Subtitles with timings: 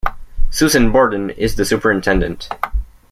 [0.49, 2.49] Susan Borden is the superintendent.